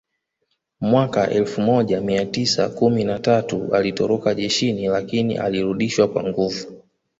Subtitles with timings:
[0.81, 6.81] Mwaka elfu moja mia tisa kumi na tatu alitoroka jeshini lakini alirudishwa kwa nguvu